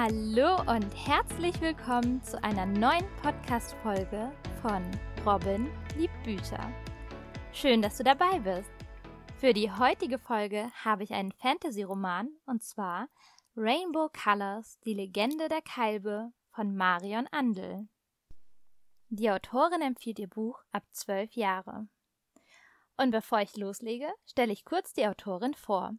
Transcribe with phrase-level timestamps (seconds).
[0.00, 4.30] Hallo und herzlich willkommen zu einer neuen Podcast-Folge
[4.62, 4.80] von
[5.26, 6.72] Robin liebt Bücher.
[7.52, 8.70] Schön, dass du dabei bist.
[9.38, 13.08] Für die heutige Folge habe ich einen Fantasy-Roman und zwar
[13.56, 17.88] Rainbow Colors, die Legende der Kalbe von Marion Andel.
[19.08, 21.88] Die Autorin empfiehlt ihr Buch ab zwölf Jahre.
[22.96, 25.90] Und bevor ich loslege, stelle ich kurz die Autorin vor.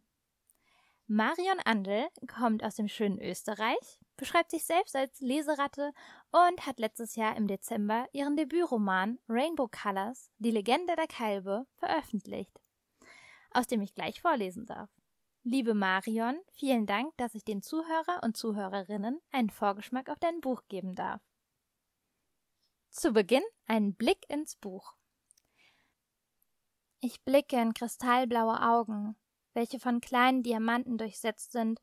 [1.12, 5.90] Marion Andel kommt aus dem schönen Österreich, beschreibt sich selbst als Leseratte
[6.30, 12.56] und hat letztes Jahr im Dezember ihren Debütroman Rainbow Colors, die Legende der Kalbe, veröffentlicht,
[13.50, 14.88] aus dem ich gleich vorlesen darf.
[15.42, 20.62] Liebe Marion, vielen Dank, dass ich den Zuhörer und Zuhörerinnen einen Vorgeschmack auf dein Buch
[20.68, 21.20] geben darf.
[22.90, 24.94] Zu Beginn ein Blick ins Buch.
[27.00, 29.16] Ich blicke in kristallblaue Augen,
[29.54, 31.80] welche von kleinen Diamanten durchsetzt sind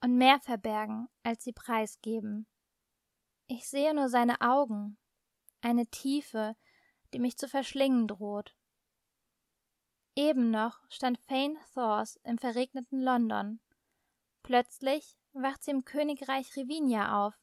[0.00, 2.46] und mehr verbergen, als sie preisgeben.
[3.46, 4.98] Ich sehe nur seine Augen,
[5.60, 6.56] eine Tiefe,
[7.12, 8.56] die mich zu verschlingen droht.
[10.16, 13.60] Eben noch stand Fane Thors im verregneten London.
[14.42, 17.34] Plötzlich wacht sie im Königreich Rivinia auf.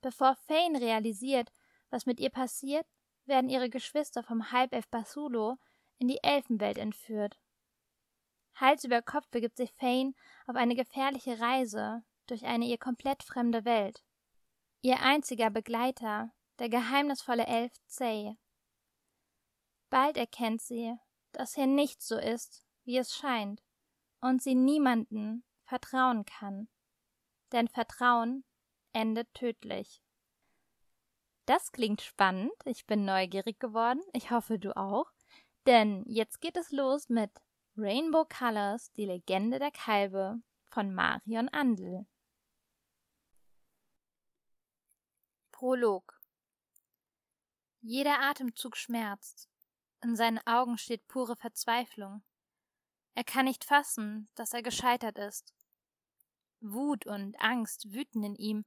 [0.00, 1.52] Bevor Fane realisiert,
[1.90, 2.86] was mit ihr passiert,
[3.26, 5.58] werden ihre Geschwister vom Halbelf Basulo
[5.98, 7.38] in die Elfenwelt entführt.
[8.60, 10.12] Hals über Kopf begibt sich Fane
[10.46, 14.04] auf eine gefährliche Reise durch eine ihr komplett fremde Welt.
[14.82, 18.36] Ihr einziger Begleiter, der geheimnisvolle Elf Zay.
[19.88, 20.94] Bald erkennt sie,
[21.32, 23.62] dass hier nichts so ist, wie es scheint,
[24.20, 26.68] und sie niemanden vertrauen kann.
[27.52, 28.44] Denn Vertrauen
[28.92, 30.02] endet tödlich.
[31.46, 35.10] Das klingt spannend, ich bin neugierig geworden, ich hoffe du auch,
[35.66, 37.30] denn jetzt geht es los mit
[37.76, 42.06] Rainbow Colors, die Legende der Kalbe von Marion Andel.
[45.52, 46.20] Prolog
[47.80, 49.48] Jeder Atemzug schmerzt.
[50.02, 52.22] In seinen Augen steht pure Verzweiflung.
[53.14, 55.54] Er kann nicht fassen, dass er gescheitert ist.
[56.60, 58.64] Wut und Angst wüten in ihm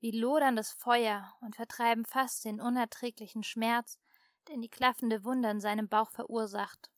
[0.00, 3.98] wie loderndes Feuer und vertreiben fast den unerträglichen Schmerz,
[4.48, 6.90] den die klaffende Wunde in seinem Bauch verursacht.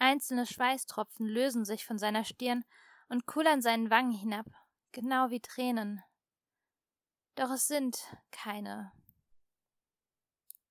[0.00, 2.64] Einzelne Schweißtropfen lösen sich von seiner Stirn
[3.10, 4.46] und kullern seinen Wangen hinab,
[4.92, 6.02] genau wie Tränen.
[7.34, 7.98] Doch es sind
[8.30, 8.92] keine.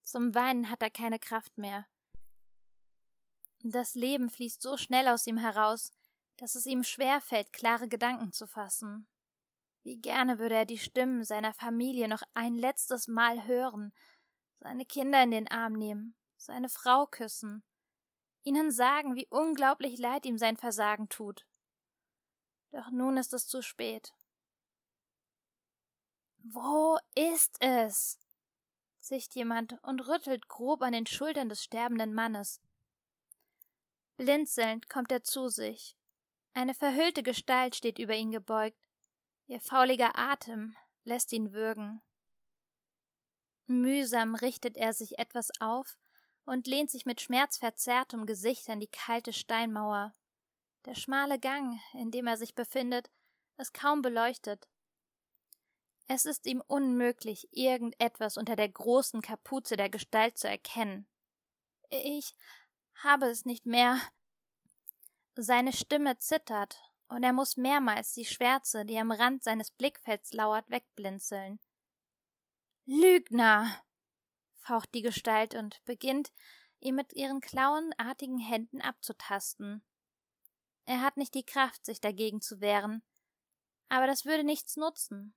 [0.01, 1.85] Zum Weinen hat er keine Kraft mehr.
[3.61, 5.91] Das Leben fließt so schnell aus ihm heraus,
[6.37, 9.07] dass es ihm schwer fällt, klare Gedanken zu fassen.
[9.83, 13.93] Wie gerne würde er die Stimmen seiner Familie noch ein letztes Mal hören,
[14.59, 17.63] seine Kinder in den Arm nehmen, seine Frau küssen,
[18.43, 21.45] ihnen sagen, wie unglaublich leid ihm sein Versagen tut.
[22.71, 24.13] Doch nun ist es zu spät.
[26.43, 28.19] Wo ist es?
[28.99, 32.61] sicht jemand und rüttelt grob an den Schultern des sterbenden Mannes.
[34.17, 35.95] Blinzelnd kommt er zu sich.
[36.53, 38.87] Eine verhüllte Gestalt steht über ihn gebeugt.
[39.47, 40.75] Ihr fauliger Atem
[41.05, 42.01] lässt ihn würgen.
[43.65, 45.97] Mühsam richtet er sich etwas auf
[46.49, 50.15] und lehnt sich mit schmerzverzerrtem Gesicht an die kalte Steinmauer.
[50.85, 53.11] Der schmale Gang, in dem er sich befindet,
[53.57, 54.67] ist kaum beleuchtet.
[56.07, 61.07] Es ist ihm unmöglich, irgendetwas unter der großen Kapuze der Gestalt zu erkennen.
[61.91, 62.35] Ich
[62.95, 63.99] habe es nicht mehr.
[65.35, 70.67] Seine Stimme zittert, und er muss mehrmals die Schwärze, die am Rand seines Blickfelds lauert,
[70.69, 71.59] wegblinzeln.
[72.85, 73.83] Lügner!
[74.59, 76.31] Faucht die Gestalt und beginnt,
[76.79, 79.83] ihn mit ihren klauenartigen Händen abzutasten.
[80.85, 83.03] Er hat nicht die Kraft, sich dagegen zu wehren,
[83.89, 85.35] aber das würde nichts nutzen.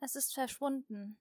[0.00, 1.18] Es ist verschwunden.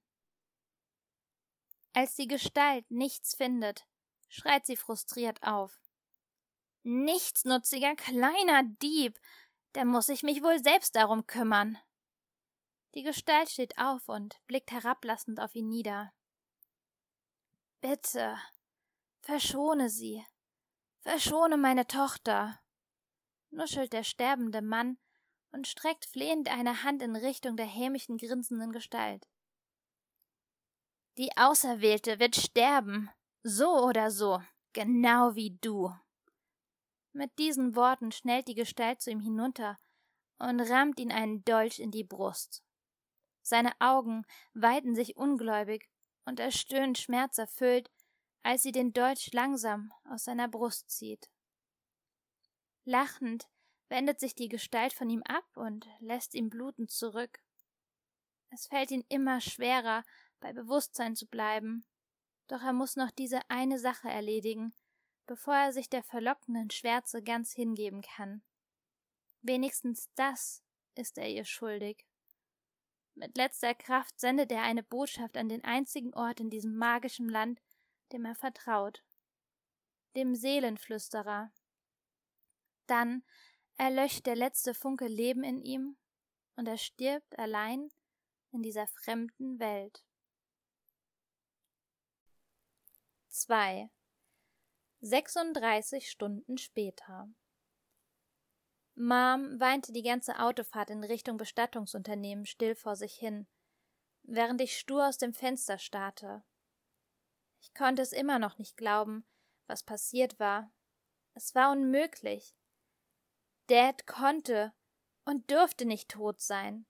[1.94, 3.86] Als die Gestalt nichts findet,
[4.28, 5.80] schreit sie frustriert auf.
[6.84, 9.20] Nichtsnutziger kleiner Dieb,
[9.74, 11.78] da muss ich mich wohl selbst darum kümmern.
[12.96, 16.14] Die Gestalt steht auf und blickt herablassend auf ihn nieder.
[17.84, 18.38] Bitte,
[19.24, 20.26] verschone sie,
[21.02, 22.58] verschone meine Tochter,
[23.50, 24.98] nuschelt der sterbende Mann
[25.52, 29.28] und streckt flehend eine Hand in Richtung der hämischen grinsenden Gestalt.
[31.18, 33.10] Die Auserwählte wird sterben,
[33.44, 34.42] so oder so,
[34.72, 35.94] genau wie du.
[37.12, 39.78] Mit diesen Worten schnellt die Gestalt zu ihm hinunter
[40.40, 42.64] und rammt ihn einen Dolch in die Brust.
[43.42, 45.90] Seine Augen weiten sich ungläubig
[46.26, 47.90] und er stöhnt schmerzerfüllt,
[48.44, 51.30] als sie den Dolch langsam aus seiner Brust zieht.
[52.86, 53.48] Lachend
[53.90, 57.40] wendet sich die Gestalt von ihm ab und lässt ihn blutend zurück.
[58.50, 60.04] Es fällt ihm immer schwerer,
[60.40, 61.86] bei Bewusstsein zu bleiben.
[62.48, 64.74] Doch er muss noch diese eine Sache erledigen,
[65.26, 68.44] bevor er sich der verlockenden Schwärze ganz hingeben kann.
[69.42, 70.62] Wenigstens das
[70.96, 72.06] ist er ihr schuldig.
[73.16, 77.62] Mit letzter Kraft sendet er eine Botschaft an den einzigen Ort in diesem magischen Land,
[78.12, 79.04] dem er vertraut,
[80.16, 81.52] dem Seelenflüsterer.
[82.88, 83.24] Dann
[83.78, 85.98] erlöscht der letzte Funke Leben in ihm,
[86.56, 87.90] und er stirbt allein
[88.52, 90.04] in dieser fremden Welt.
[93.30, 93.90] 2.
[95.02, 97.28] 36 Stunden später.
[98.96, 103.48] Mom weinte die ganze Autofahrt in Richtung Bestattungsunternehmen still vor sich hin,
[104.22, 106.44] während ich stur aus dem Fenster starrte.
[107.60, 109.26] Ich konnte es immer noch nicht glauben,
[109.68, 110.72] was passiert war.
[111.34, 112.56] Es war unmöglich.
[113.68, 114.74] Dad konnte
[115.26, 116.86] und durfte nicht tot sein.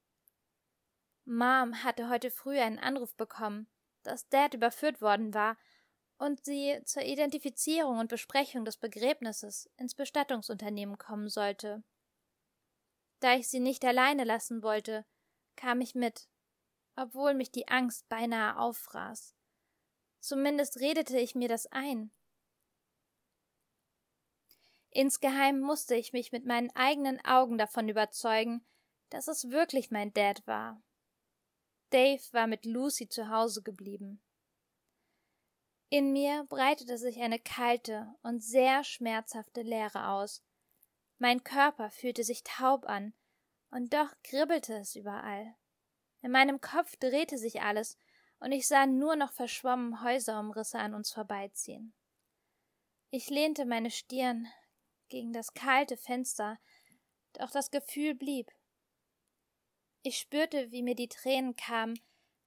[1.26, 3.70] Mom hatte heute früh einen Anruf bekommen,
[4.02, 5.58] dass Dad überführt worden war
[6.18, 11.84] und sie zur Identifizierung und Besprechung des Begräbnisses ins Bestattungsunternehmen kommen sollte.
[13.24, 15.06] Da ich sie nicht alleine lassen wollte,
[15.56, 16.28] kam ich mit,
[16.98, 19.34] obwohl mich die Angst beinahe auffraß.
[20.20, 22.12] Zumindest redete ich mir das ein.
[24.90, 28.68] Insgeheim musste ich mich mit meinen eigenen Augen davon überzeugen,
[29.10, 30.84] dass es wirklich mein Dad war.
[31.92, 34.22] Dave war mit Lucy zu Hause geblieben.
[35.88, 40.44] In mir breitete sich eine kalte und sehr schmerzhafte Leere aus.
[41.24, 43.14] Mein Körper fühlte sich taub an,
[43.72, 45.56] und doch kribbelte es überall.
[46.22, 47.98] In meinem Kopf drehte sich alles,
[48.42, 51.94] und ich sah nur noch verschwommen Häuserumrisse an uns vorbeiziehen.
[53.10, 54.50] Ich lehnte meine Stirn
[55.08, 56.60] gegen das kalte Fenster,
[57.32, 58.52] doch das Gefühl blieb.
[60.02, 61.98] Ich spürte, wie mir die Tränen kamen,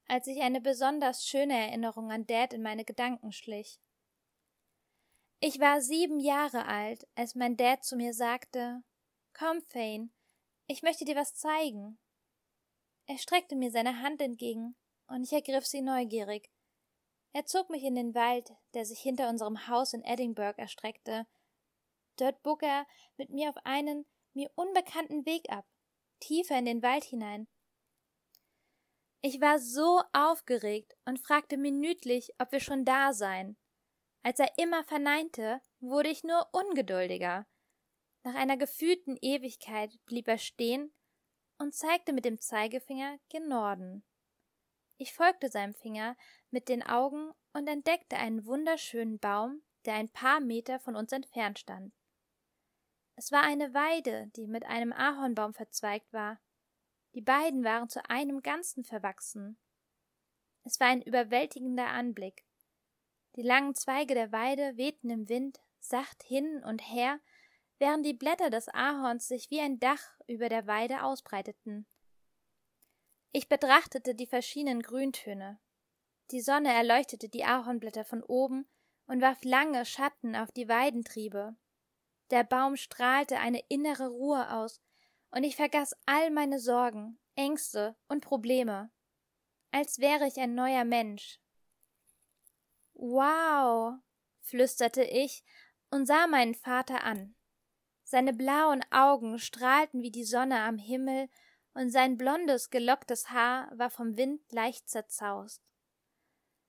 [0.07, 3.81] als ich eine besonders schöne Erinnerung an Dad in meine Gedanken schlich.
[5.41, 8.83] Ich war sieben Jahre alt, als mein Dad zu mir sagte
[9.35, 10.11] Komm, Fane,
[10.67, 11.99] ich möchte dir was zeigen.
[13.07, 14.77] Er streckte mir seine Hand entgegen,
[15.09, 16.51] und ich ergriff sie neugierig.
[17.33, 21.27] Er zog mich in den Wald, der sich hinter unserem Haus in Edinburgh erstreckte.
[22.17, 22.87] Dort bog er
[23.19, 25.67] mit mir auf einen mir unbekannten Weg ab,
[26.21, 27.47] tiefer in den Wald hinein,
[29.29, 33.57] ich war so aufgeregt und fragte minütlich, ob wir schon da seien.
[34.23, 37.47] Als er immer verneinte, wurde ich nur ungeduldiger.
[38.23, 40.93] Nach einer gefühlten Ewigkeit blieb er stehen
[41.59, 44.05] und zeigte mit dem Zeigefinger gen Norden.
[44.99, 46.17] Ich folgte seinem Finger
[46.51, 51.59] mit den Augen und entdeckte einen wunderschönen Baum, der ein paar Meter von uns entfernt
[51.59, 51.95] stand.
[53.15, 56.41] Es war eine Weide, die mit einem Ahornbaum verzweigt war.
[57.15, 59.59] Die beiden waren zu einem Ganzen verwachsen.
[60.65, 62.46] Es war ein überwältigender Anblick.
[63.37, 67.21] Die langen Zweige der Weide wehten im Wind sacht hin und her,
[67.79, 71.87] während die Blätter des Ahorns sich wie ein Dach über der Weide ausbreiteten.
[73.33, 75.61] Ich betrachtete die verschiedenen Grüntöne.
[76.31, 78.67] Die Sonne erleuchtete die Ahornblätter von oben
[79.07, 81.55] und warf lange Schatten auf die Weidentriebe.
[82.31, 84.81] Der Baum strahlte eine innere Ruhe aus,
[85.31, 88.91] und ich vergaß all meine Sorgen, Ängste und Probleme,
[89.71, 91.39] als wäre ich ein neuer Mensch.
[92.99, 93.99] Wow,
[94.41, 95.45] flüsterte ich
[95.91, 97.37] und sah meinen Vater an.
[98.05, 101.29] Seine blauen Augen strahlten wie die Sonne am Himmel,
[101.75, 105.61] und sein blondes, gelocktes Haar war vom Wind leicht zerzaust.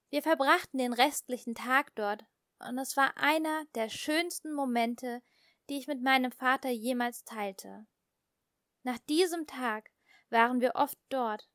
[0.09, 2.25] Wir verbrachten den restlichen Tag dort,
[2.59, 5.21] und es war einer der schönsten Momente,
[5.69, 7.87] die ich mit meinem Vater jemals teilte.
[8.83, 9.91] Nach diesem Tag
[10.29, 11.47] waren wir oft dort,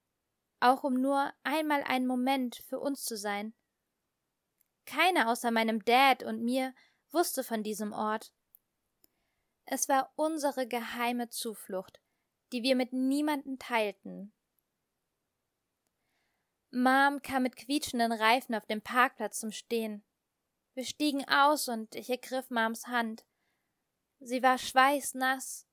[0.60, 3.52] auch um nur einmal einen Moment für uns zu sein.
[4.86, 6.74] Keiner außer meinem Dad und mir
[7.10, 8.32] wusste von diesem Ort.
[9.64, 12.00] Es war unsere geheime Zuflucht,
[12.52, 14.32] die wir mit niemandem teilten.
[16.70, 20.04] Mom kam mit quietschenden Reifen auf dem Parkplatz zum Stehen.
[20.74, 23.26] Wir stiegen aus und ich ergriff Mams Hand.
[24.20, 25.66] Sie war schweißnass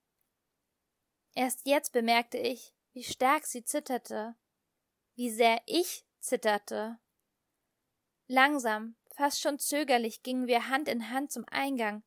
[1.39, 4.35] Erst jetzt bemerkte ich, wie stark sie zitterte,
[5.15, 6.99] wie sehr ich zitterte.
[8.27, 12.03] Langsam, fast schon zögerlich gingen wir Hand in Hand zum Eingang.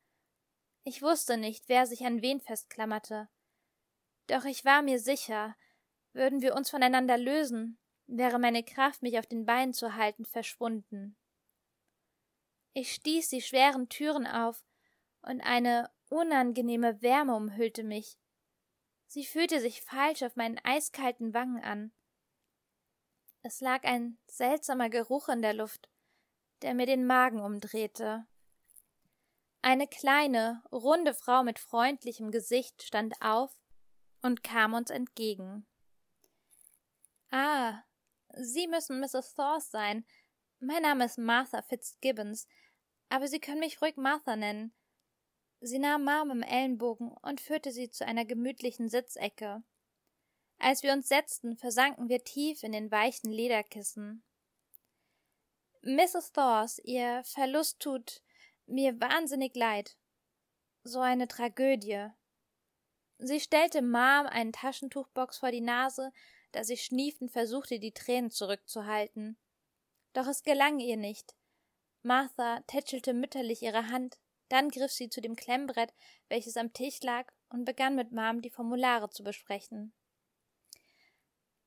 [0.83, 3.29] Ich wusste nicht, wer sich an wen festklammerte.
[4.29, 5.55] Doch ich war mir sicher,
[6.15, 11.19] würden wir uns voneinander lösen, wäre meine Kraft, mich auf den Beinen zu halten, verschwunden.
[12.73, 14.65] Ich stieß die schweren Türen auf,
[15.21, 18.17] und eine unangenehme Wärme umhüllte mich.
[19.07, 21.93] Sie fühlte sich falsch auf meinen eiskalten Wangen an.
[23.43, 25.91] Es lag ein seltsamer Geruch in der Luft,
[26.63, 28.27] der mir den Magen umdrehte.
[29.63, 33.57] Eine kleine, runde Frau mit freundlichem Gesicht stand auf
[34.21, 35.67] und kam uns entgegen.
[37.31, 37.83] Ah,
[38.35, 39.35] Sie müssen Mrs.
[39.35, 40.07] Thorse sein.
[40.59, 42.47] Mein Name ist Martha Fitzgibbons,
[43.09, 44.75] aber Sie können mich ruhig Martha nennen.
[45.65, 49.63] Sie nahm Mom im Ellenbogen und führte sie zu einer gemütlichen Sitzecke.
[50.59, 54.25] Als wir uns setzten, versanken wir tief in den weichen Lederkissen.
[55.85, 56.33] Mrs.
[56.33, 58.23] Thors, Ihr Verlust tut
[58.67, 59.97] mir wahnsinnig leid.
[60.85, 62.07] So eine Tragödie.
[63.19, 66.13] Sie stellte Mom einen Taschentuchbox vor die Nase,
[66.53, 69.37] da sie schniefend versuchte, die Tränen zurückzuhalten.
[70.13, 71.35] Doch es gelang ihr nicht.
[72.03, 75.93] Martha tätschelte mütterlich ihre Hand, dann griff sie zu dem Klemmbrett,
[76.29, 79.93] welches am Tisch lag, und begann mit Mom die Formulare zu besprechen.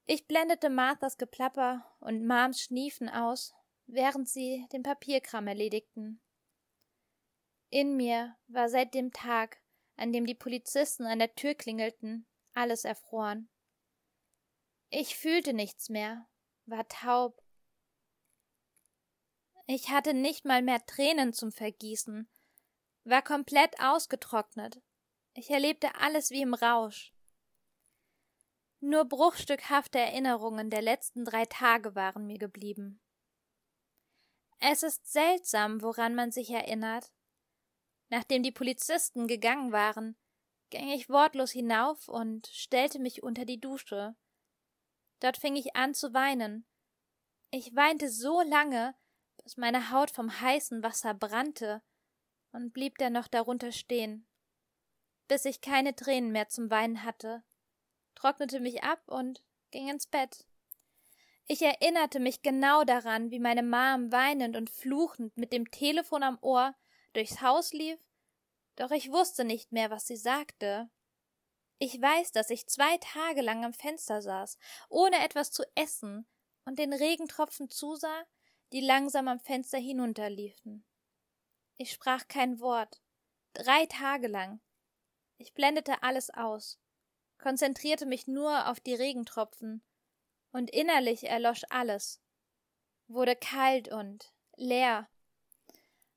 [0.05, 3.53] Ich blendete Marthas Geplapper und Mams Schniefen aus,
[3.87, 6.21] während sie den Papierkram erledigten.
[7.69, 9.61] In mir war seit dem Tag,
[9.97, 13.49] an dem die Polizisten an der Tür klingelten, alles erfroren.
[14.89, 16.27] Ich fühlte nichts mehr,
[16.65, 17.41] war taub.
[19.67, 22.29] Ich hatte nicht mal mehr Tränen zum Vergießen,
[23.03, 24.81] war komplett ausgetrocknet.
[25.33, 27.13] Ich erlebte alles wie im Rausch.
[28.79, 33.01] Nur bruchstückhafte Erinnerungen der letzten drei Tage waren mir geblieben.
[34.67, 37.11] Es ist seltsam, woran man sich erinnert.
[38.09, 40.15] Nachdem die Polizisten gegangen waren,
[40.69, 44.15] ging ich wortlos hinauf und stellte mich unter die Dusche.
[45.19, 46.65] Dort fing ich an zu weinen.
[47.51, 48.95] Ich weinte so lange,
[49.43, 51.83] bis meine Haut vom heißen Wasser brannte
[52.51, 54.27] und blieb dann noch darunter stehen,
[55.27, 57.43] bis ich keine Tränen mehr zum Weinen hatte
[58.15, 60.45] trocknete mich ab und ging ins Bett.
[61.47, 66.39] Ich erinnerte mich genau daran, wie meine Mom weinend und fluchend mit dem Telefon am
[66.41, 66.75] Ohr
[67.13, 67.99] durchs Haus lief,
[68.75, 70.89] doch ich wusste nicht mehr, was sie sagte.
[71.77, 74.57] Ich weiß, dass ich zwei Tage lang am Fenster saß,
[74.89, 76.27] ohne etwas zu essen,
[76.67, 78.25] und den Regentropfen zusah,
[78.73, 80.83] die langsam am Fenster hinunterliefen.
[81.77, 83.01] Ich sprach kein Wort.
[83.53, 84.61] Drei Tage lang.
[85.37, 86.79] Ich blendete alles aus
[87.37, 89.83] konzentrierte mich nur auf die Regentropfen,
[90.55, 92.21] und innerlich erlosch alles,
[93.07, 95.09] wurde kalt und leer.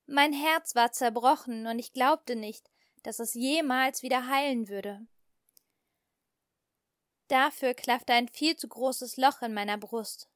[0.07, 2.71] Mein Herz war zerbrochen, und ich glaubte nicht,
[3.03, 5.05] dass es jemals wieder heilen würde.
[7.27, 10.31] Dafür klaffte ein viel zu großes Loch in meiner Brust.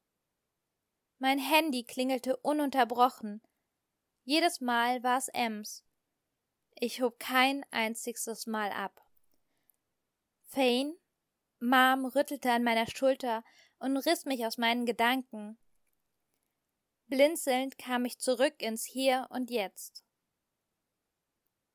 [1.17, 3.41] Mein Handy klingelte ununterbrochen.
[4.25, 5.85] Jedes Mal war es Ems.
[6.75, 9.01] Ich hob kein einziges Mal ab.
[10.43, 10.97] Fane?
[11.61, 13.41] Mom rüttelte an meiner Schulter
[13.83, 15.57] und riss mich aus meinen Gedanken.
[17.07, 20.05] Blinzelnd kam ich zurück ins Hier und Jetzt.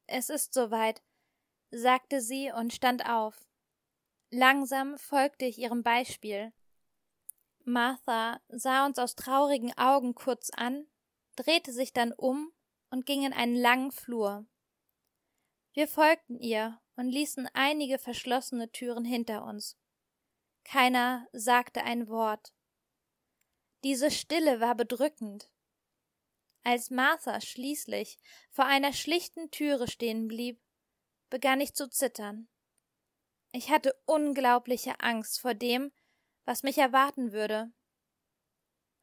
[0.07, 1.03] Es ist soweit,
[1.71, 3.47] sagte sie und stand auf.
[4.31, 6.55] Langsam folgte ich ihrem Beispiel.
[7.65, 10.87] Martha sah uns aus traurigen Augen kurz an,
[11.37, 12.51] drehte sich dann um
[12.89, 14.47] und ging in einen langen Flur.
[15.75, 19.77] Wir folgten ihr und ließen einige verschlossene Türen hinter uns.
[20.71, 22.53] Keiner sagte ein Wort.
[23.85, 25.51] Diese Stille war bedrückend.
[26.63, 28.19] Als Martha schließlich
[28.51, 30.61] vor einer schlichten Türe stehen blieb,
[31.31, 32.49] begann ich zu zittern.
[33.53, 35.91] Ich hatte unglaubliche Angst vor dem,
[36.45, 37.73] was mich erwarten würde.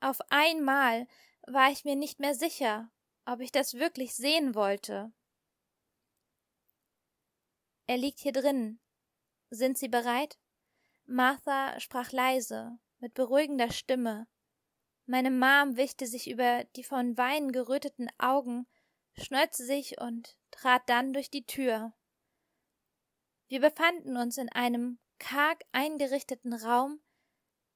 [0.01, 1.07] Auf einmal
[1.47, 2.91] war ich mir nicht mehr sicher,
[3.25, 5.11] ob ich das wirklich sehen wollte.
[7.87, 8.79] Er liegt hier drinnen.
[9.49, 10.37] Sind Sie bereit?
[11.05, 14.27] Martha sprach leise, mit beruhigender Stimme.
[15.05, 18.67] Meine Mom wischte sich über die von Wein geröteten Augen,
[19.13, 21.93] schneuzte sich und trat dann durch die Tür.
[23.47, 26.99] Wir befanden uns in einem karg eingerichteten Raum.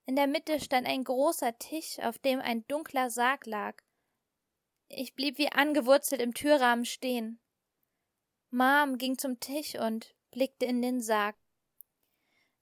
[0.05, 3.83] In der Mitte stand ein großer Tisch, auf dem ein dunkler Sarg lag.
[4.87, 7.39] Ich blieb wie angewurzelt im Türrahmen stehen.
[8.49, 11.35] Mom ging zum Tisch und blickte in den Sarg.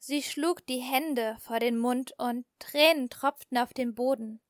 [0.07, 4.41] Sie schlug die Hände vor den Mund und Tränen tropften auf den Boden.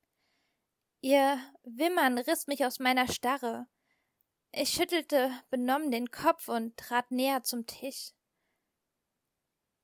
[1.02, 3.66] Ihr Wimmern riss mich aus meiner Starre.
[4.52, 8.12] Ich schüttelte benommen den Kopf und trat näher zum Tisch.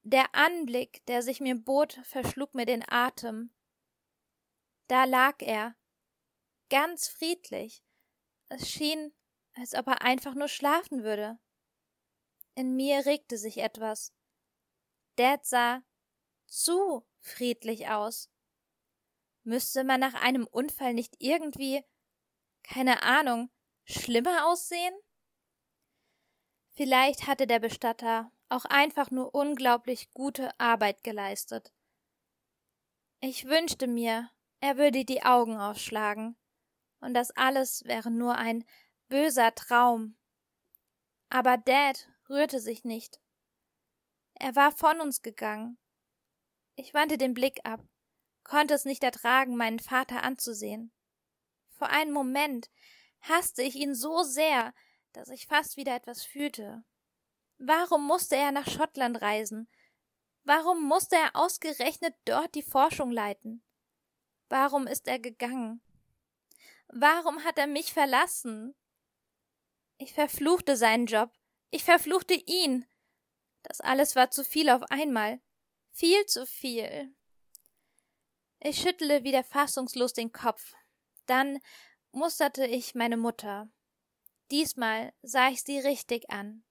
[0.04, 3.52] Der Anblick, der sich mir bot, verschlug mir den Atem.
[4.86, 5.76] Da lag er,
[6.70, 7.84] ganz friedlich.
[8.48, 9.12] Es schien,
[9.56, 11.40] als ob er einfach nur schlafen würde.
[12.54, 14.14] In mir regte sich etwas.
[15.16, 15.84] Dad sah
[16.48, 18.30] zu friedlich aus.
[19.44, 21.84] Müsste man nach einem Unfall nicht irgendwie,
[22.64, 23.50] keine Ahnung,
[23.84, 24.94] schlimmer aussehen?
[26.76, 31.72] Vielleicht hatte der Bestatter auch einfach nur unglaublich gute Arbeit geleistet.
[33.20, 34.30] Ich wünschte mir,
[34.60, 36.36] er würde die Augen aufschlagen,
[37.00, 38.66] und das alles wäre nur ein
[39.08, 40.18] böser Traum.
[41.30, 43.23] Aber Dad rührte sich nicht.
[44.36, 45.78] Er war von uns gegangen.
[46.76, 47.82] Ich wandte den Blick ab,
[48.44, 50.92] konnte es nicht ertragen, meinen Vater anzusehen.
[51.70, 52.70] Vor einem Moment
[53.22, 54.74] hasste ich ihn so sehr,
[55.14, 56.84] dass ich fast wieder etwas fühlte.
[57.58, 59.70] Warum musste er nach Schottland reisen?
[60.44, 63.64] Warum musste er ausgerechnet dort die Forschung leiten?
[64.50, 65.82] Warum ist er gegangen?
[66.88, 68.76] Warum hat er mich verlassen?
[69.98, 71.32] Ich verfluchte seinen Job.
[71.70, 72.86] Ich verfluchte ihn.
[73.64, 75.40] Das alles war zu viel auf einmal.
[75.92, 77.14] Viel zu viel.
[78.60, 80.74] Ich schüttelte wieder fassungslos den Kopf.
[81.26, 81.60] Dann
[82.12, 83.70] musterte ich meine Mutter.
[84.52, 86.64] Diesmal sah ich sie richtig an.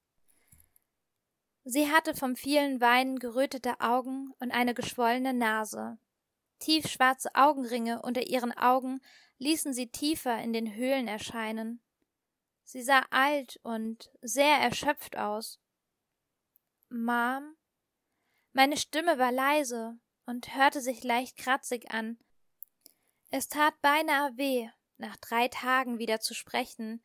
[1.65, 5.99] Sie hatte vom vielen Weinen gerötete Augen und eine geschwollene Nase.
[6.59, 9.01] Tiefschwarze Augenringe unter ihren Augen
[9.39, 11.81] ließen sie tiefer in den Höhlen erscheinen.
[12.65, 15.62] Sie sah alt und sehr erschöpft aus.
[16.93, 17.57] Mom?
[18.53, 22.19] Meine Stimme war leise und hörte sich leicht kratzig an.
[23.31, 24.69] Es tat beinahe weh,
[24.99, 27.03] nach drei Tagen wieder zu sprechen,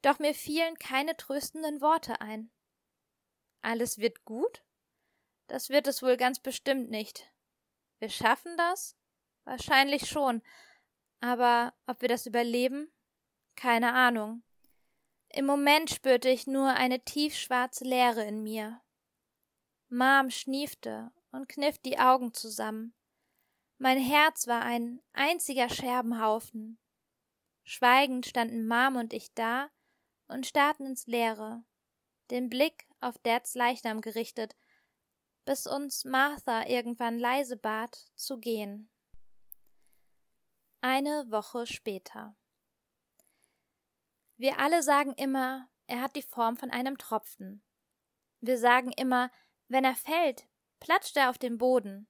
[0.00, 2.50] doch mir fielen keine tröstenden Worte ein.
[3.60, 4.64] Alles wird gut?
[5.48, 7.30] Das wird es wohl ganz bestimmt nicht.
[7.98, 8.96] Wir schaffen das?
[9.44, 10.42] Wahrscheinlich schon.
[11.20, 12.90] Aber ob wir das überleben?
[13.54, 14.42] Keine Ahnung.
[15.28, 18.80] Im Moment spürte ich nur eine tiefschwarze Leere in mir.
[19.88, 22.94] Mom schniefte und kniff die Augen zusammen.
[23.78, 26.78] Mein Herz war ein einziger Scherbenhaufen.
[27.62, 29.70] Schweigend standen Mom und ich da
[30.28, 31.64] und starrten ins Leere,
[32.30, 34.56] den Blick auf Dads Leichnam gerichtet,
[35.44, 38.90] bis uns Martha irgendwann leise bat, zu gehen.
[40.80, 42.36] Eine Woche später.
[44.36, 47.62] Wir alle sagen immer, er hat die Form von einem Tropfen.
[48.40, 49.30] Wir sagen immer,
[49.68, 50.46] wenn er fällt,
[50.80, 52.08] platscht er auf den Boden.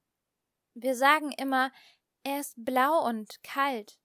[0.74, 1.72] Wir sagen immer,
[2.22, 3.98] er ist blau und kalt.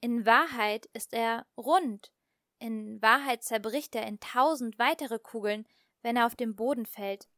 [0.00, 2.12] In Wahrheit ist er rund.
[2.58, 5.66] In Wahrheit zerbricht er in tausend weitere Kugeln,
[6.02, 7.28] wenn er auf den Boden fällt.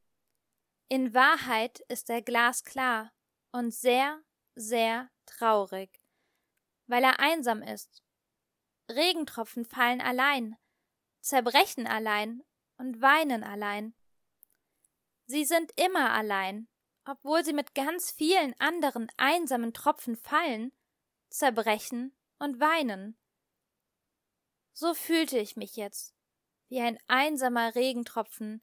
[0.89, 3.13] In Wahrheit ist er glasklar
[3.53, 4.21] und sehr,
[4.55, 6.01] sehr traurig,
[6.87, 8.03] weil er einsam ist.
[8.91, 10.57] Regentropfen fallen allein,
[11.21, 12.43] zerbrechen allein
[12.77, 13.95] und weinen allein.
[15.31, 16.67] Sie sind immer allein,
[17.05, 20.73] obwohl sie mit ganz vielen anderen einsamen Tropfen fallen,
[21.29, 23.17] zerbrechen und weinen.
[24.73, 26.17] So fühlte ich mich jetzt,
[26.67, 28.61] wie ein einsamer Regentropfen,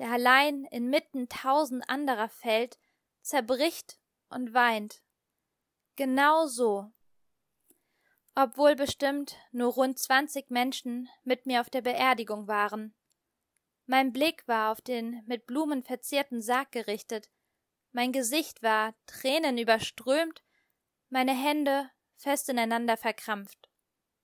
[0.00, 2.80] der allein inmitten tausend anderer fällt,
[3.20, 5.02] zerbricht und weint.
[5.94, 6.90] Genau so.
[8.34, 12.92] Obwohl bestimmt nur rund zwanzig Menschen mit mir auf der Beerdigung waren.
[13.86, 17.28] Mein Blick war auf den mit Blumen verzierten Sarg gerichtet,
[17.92, 20.42] mein Gesicht war tränenüberströmt,
[21.10, 23.68] meine Hände fest ineinander verkrampft,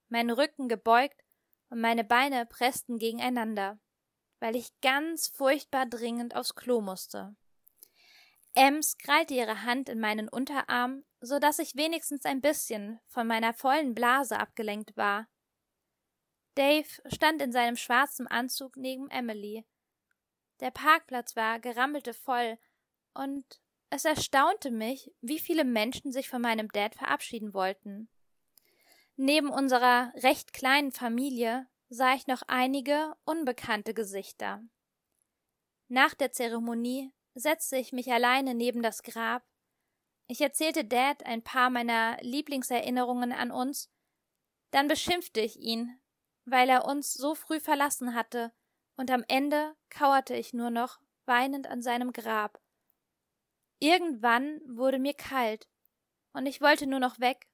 [0.08, 1.22] mein Rücken gebeugt
[1.68, 3.78] und meine Beine pressten gegeneinander,
[4.40, 7.36] weil ich ganz furchtbar dringend aufs Klo musste.
[8.54, 13.52] Ems krallte ihre Hand in meinen Unterarm, so dass ich wenigstens ein bisschen von meiner
[13.52, 15.28] vollen Blase abgelenkt war.
[16.58, 19.64] Dave stand in seinem schwarzen Anzug neben Emily.
[20.58, 22.58] Der Parkplatz war gerammelte voll,
[23.14, 28.08] und es erstaunte mich, wie viele Menschen sich von meinem Dad verabschieden wollten.
[29.14, 34.60] Neben unserer recht kleinen Familie sah ich noch einige unbekannte Gesichter.
[35.86, 39.44] Nach der Zeremonie setzte ich mich alleine neben das Grab.
[40.26, 43.92] Ich erzählte Dad ein paar meiner Lieblingserinnerungen an uns,
[44.72, 46.00] dann beschimpfte ich ihn,
[46.50, 48.52] weil er uns so früh verlassen hatte,
[48.96, 52.60] und am Ende kauerte ich nur noch weinend an seinem Grab.
[53.78, 55.68] Irgendwann wurde mir kalt,
[56.32, 57.48] und ich wollte nur noch weg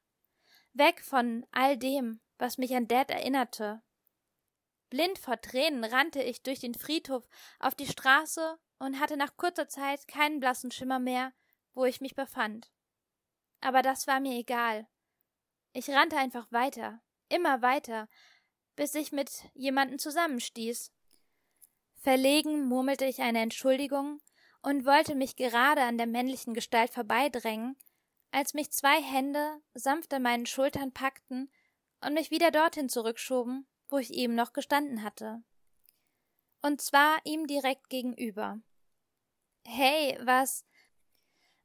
[0.74, 3.82] weg von all dem, was mich an Dad erinnerte.
[4.90, 7.26] Blind vor Tränen rannte ich durch den Friedhof
[7.58, 11.32] auf die Straße und hatte nach kurzer Zeit keinen blassen Schimmer mehr,
[11.72, 12.70] wo ich mich befand.
[13.60, 14.86] Aber das war mir egal.
[15.72, 18.08] Ich rannte einfach weiter, immer weiter,
[18.76, 20.92] bis ich mit jemanden zusammenstieß.
[21.96, 24.20] Verlegen murmelte ich eine Entschuldigung
[24.62, 27.76] und wollte mich gerade an der männlichen Gestalt vorbeidrängen,
[28.30, 31.50] als mich zwei Hände sanft an meinen Schultern packten
[32.00, 35.42] und mich wieder dorthin zurückschoben, wo ich eben noch gestanden hatte.
[36.62, 38.60] Und zwar ihm direkt gegenüber.
[39.66, 40.64] Hey, was?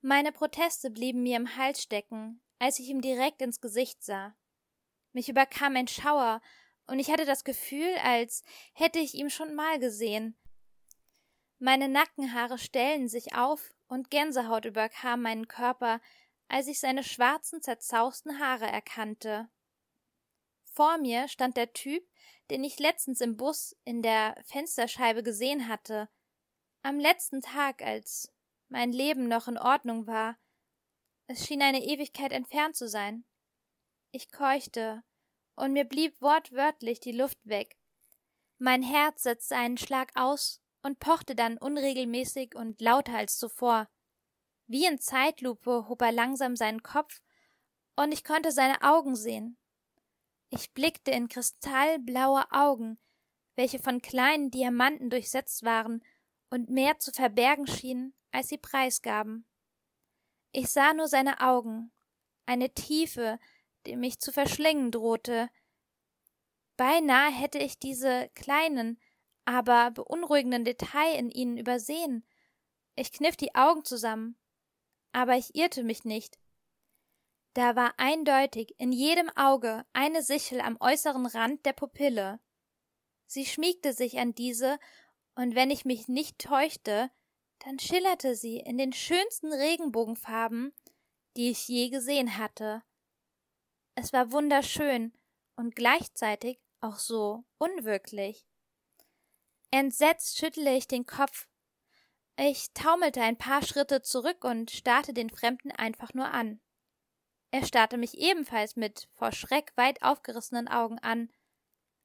[0.01, 4.35] Meine Proteste blieben mir im Hals stecken, als ich ihm direkt ins Gesicht sah.
[5.11, 6.41] Mich überkam ein Schauer,
[6.89, 10.35] und ich hatte das Gefühl, als hätte ich ihn schon mal gesehen.
[11.59, 15.99] Meine Nackenhaare stellten sich auf, und Gänsehaut überkam meinen Körper,
[16.47, 19.49] als ich seine schwarzen, zerzausten Haare erkannte.
[20.63, 22.07] Vor mir stand der Typ,
[22.49, 26.09] den ich letztens im Bus in der Fensterscheibe gesehen hatte.
[26.81, 28.31] Am letzten Tag, als
[28.67, 30.37] mein Leben noch in Ordnung war.
[31.27, 33.25] Es schien eine Ewigkeit entfernt zu sein.
[34.11, 35.03] Ich keuchte,
[35.59, 37.77] und mir blieb wortwörtlich die Luft weg.
[38.57, 43.89] Mein Herz setzte einen Schlag aus und pochte dann unregelmäßig und lauter als zuvor.
[44.67, 47.21] Wie in Zeitlupe hob er langsam seinen Kopf,
[47.97, 49.57] und ich konnte seine Augen sehen.
[50.49, 52.97] Ich blickte in kristallblaue Augen,
[53.55, 56.01] welche von kleinen Diamanten durchsetzt waren
[56.49, 59.45] und mehr zu verbergen schienen, als sie preisgaben.
[60.53, 61.91] Ich sah nur seine Augen,
[62.45, 63.37] eine Tiefe,
[63.89, 65.49] die mich zu verschlingen drohte.
[66.77, 69.01] Beinahe hätte ich diese kleinen,
[69.45, 72.23] aber beunruhigenden Detail in ihnen übersehen.
[72.95, 74.37] Ich kniff die Augen zusammen.
[75.11, 76.37] Aber ich irrte mich nicht.
[77.53, 82.39] Da war eindeutig in jedem Auge eine Sichel am äußeren Rand der Pupille.
[83.25, 84.77] Sie schmiegte sich an diese,
[85.33, 87.09] und wenn ich mich nicht täuschte,
[87.59, 90.73] dann schillerte sie in den schönsten Regenbogenfarben,
[91.37, 92.83] die ich je gesehen hatte.
[94.01, 95.11] Es war wunderschön
[95.57, 98.47] und gleichzeitig auch so unwirklich.
[99.71, 101.49] Entsetzt schüttelte ich den Kopf.
[102.37, 106.61] Ich taumelte ein paar Schritte zurück und starrte den Fremden einfach nur an.
[107.51, 111.29] Er starrte mich ebenfalls mit vor Schreck weit aufgerissenen Augen an,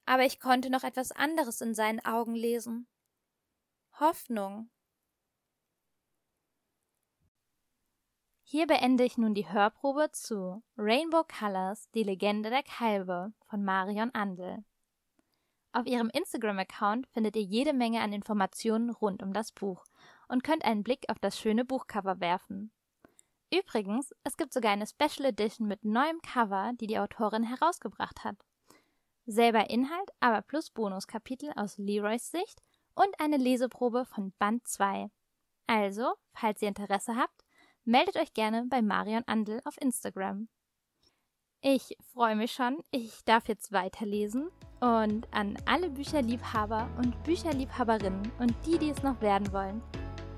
[0.04, 2.88] aber ich konnte noch etwas anderes in seinen Augen lesen.
[4.00, 4.68] Hoffnung.
[8.54, 14.14] Hier beende ich nun die Hörprobe zu Rainbow Colors, die Legende der Kalbe von Marion
[14.14, 14.64] Andel.
[15.72, 19.82] Auf ihrem Instagram-Account findet ihr jede Menge an Informationen rund um das Buch
[20.28, 22.70] und könnt einen Blick auf das schöne Buchcover werfen.
[23.52, 28.36] Übrigens, es gibt sogar eine Special Edition mit neuem Cover, die die Autorin herausgebracht hat.
[29.26, 32.62] Selber Inhalt, aber plus Bonuskapitel aus Leroys Sicht
[32.94, 35.10] und eine Leseprobe von Band 2.
[35.66, 37.43] Also, falls ihr Interesse habt,
[37.84, 40.48] meldet euch gerne bei Marion Andel auf Instagram.
[41.60, 48.54] Ich freue mich schon, ich darf jetzt weiterlesen und an alle Bücherliebhaber und Bücherliebhaberinnen und
[48.66, 49.82] die, die es noch werden wollen,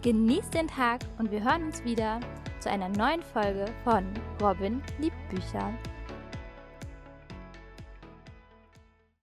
[0.02, 2.20] genießt den Tag und wir hören uns wieder
[2.60, 4.04] zu einer neuen Folge von
[4.40, 5.76] Robin liebt Bücher.